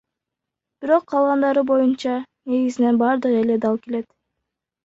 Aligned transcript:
Бирок 0.85 1.05
калгандары 1.11 1.63
боюнча, 1.71 2.15
негизинен 2.55 3.01
бардыгы 3.05 3.39
эле 3.45 3.63
дал 3.67 3.81
келет. 3.85 4.13